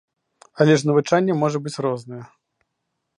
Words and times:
Але 0.63 0.77
ж 0.81 0.87
навучанне 0.89 1.33
можа 1.41 1.57
быць 1.67 1.77
рознае. 1.87 2.23